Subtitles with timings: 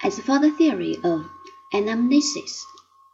[0.00, 1.28] As for the theory of
[1.74, 2.62] anamnesis,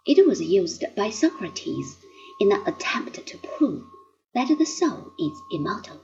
[0.06, 1.96] it was used by Socrates
[2.38, 3.86] in an attempt to prove
[4.34, 6.02] that the soul is immortal.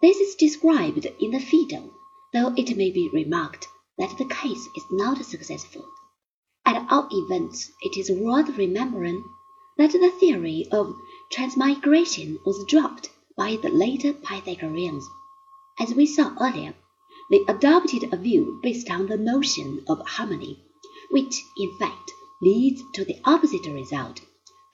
[0.00, 1.92] This is described in the Phaedo,
[2.32, 3.68] though it may be remarked
[3.98, 5.86] that the case is not successful.
[6.64, 9.22] At all events, it is worth remembering
[9.76, 10.96] that the theory of
[11.30, 15.06] transmigration was dropped by the later Pythagoreans.
[15.78, 16.74] As we saw earlier,
[17.30, 20.64] they adopted a view based on the notion of harmony,
[21.10, 24.20] which, in fact, leads to the opposite result,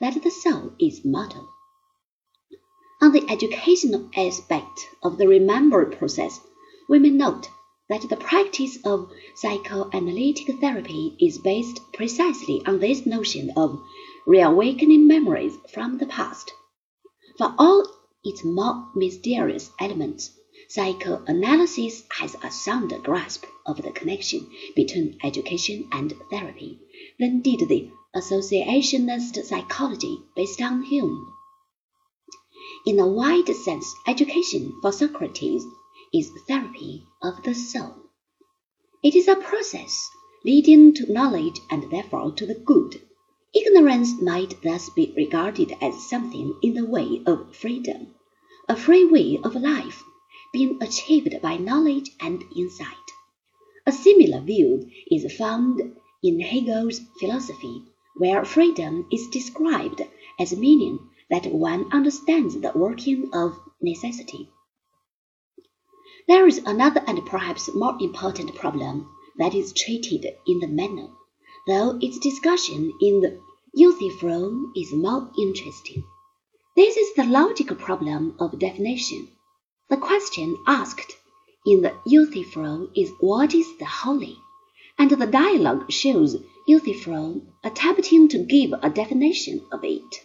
[0.01, 1.49] that the soul is mortal.
[3.01, 6.41] On the educational aspect of the remembering process,
[6.89, 7.49] we may note
[7.89, 13.83] that the practice of psychoanalytic therapy is based precisely on this notion of
[14.27, 16.53] reawakening memories from the past.
[17.37, 17.87] For all
[18.25, 20.31] its more mysterious elements,
[20.75, 26.81] psychoanalysis has a sounder grasp of the connection between education and therapy
[27.21, 31.33] than did the associationist psychology based on Hume.
[32.85, 35.65] In a wide sense, education for Socrates
[36.13, 37.95] is therapy of the soul.
[39.01, 40.11] It is a process
[40.45, 43.01] leading to knowledge and therefore to the good.
[43.55, 48.17] Ignorance might thus be regarded as something in the way of freedom,
[48.69, 50.03] a free way of life
[50.55, 53.07] being achieved by knowledge and insight.
[53.87, 55.83] A similar view is found
[56.23, 57.83] in Hegel's philosophy,
[58.17, 60.01] where freedom is described
[60.39, 64.49] as meaning that one understands the working of necessity.
[66.29, 71.11] There is another and perhaps more important problem that is treated in the Meno,
[71.67, 73.41] though its discussion in the
[73.77, 76.05] Euthyphron is more interesting.
[76.77, 79.29] This is the logical problem of definition.
[79.95, 81.19] The question asked
[81.65, 84.37] in the Euthyphron is what is the holy?
[84.99, 86.37] And the dialogue shows
[86.67, 90.25] Euthyphron attempting to give a definition of it.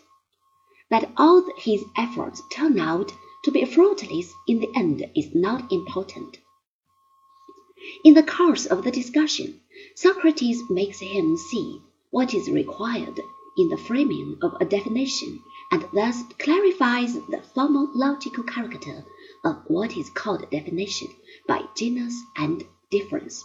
[0.90, 6.40] That all his efforts turn out to be fruitless in the end is not important.
[8.04, 9.62] In the course of the discussion,
[9.94, 11.80] Socrates makes him see
[12.10, 13.22] what is required
[13.56, 19.06] in the framing of a definition and thus clarifies the formal logical character
[19.44, 21.08] of what is called definition
[21.48, 23.44] by genus and difference.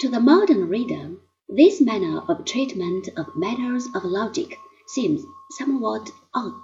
[0.00, 1.16] To the modern reader,
[1.48, 4.56] this manner of treatment of matters of logic
[4.86, 6.62] seems somewhat odd.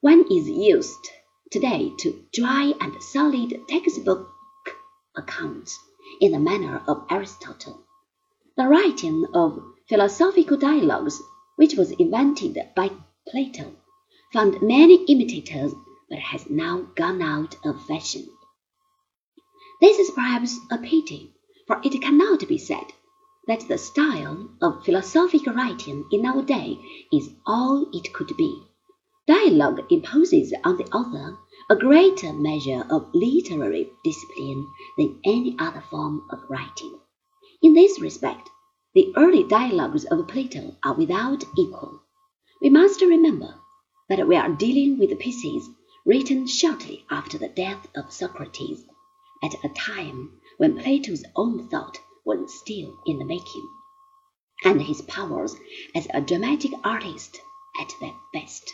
[0.00, 1.08] One is used
[1.50, 4.30] today to dry and solid textbook
[5.16, 5.78] accounts
[6.20, 7.82] in the manner of Aristotle.
[8.56, 11.20] The writing of philosophical dialogues,
[11.56, 12.90] which was invented by
[13.26, 13.72] Plato,
[14.32, 15.72] found many imitators
[16.08, 18.26] but has now gone out of fashion.
[19.80, 21.32] This is perhaps a pity,
[21.66, 22.92] for it cannot be said
[23.46, 26.78] that the style of philosophic writing in our day
[27.12, 28.62] is all it could be.
[29.26, 31.36] Dialogue imposes on the author
[31.70, 36.98] a greater measure of literary discipline than any other form of writing.
[37.62, 38.48] In this respect,
[38.94, 42.00] the early dialogues of Plato are without equal.
[42.62, 43.54] We must remember
[44.08, 45.68] that we are dealing with pieces
[46.08, 48.82] written shortly after the death of Socrates,
[49.44, 53.68] at a time when Plato's own thought was still in the making,
[54.64, 55.54] and his powers
[55.94, 57.38] as a dramatic artist
[57.78, 58.72] at their best.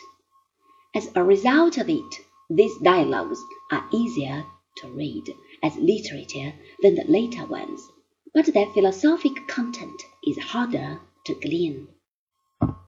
[0.95, 4.45] As a result of it, these dialogues are easier
[4.77, 5.25] to read
[5.61, 7.81] as literature than the later ones,
[8.33, 11.89] but their philosophic content is harder to glean.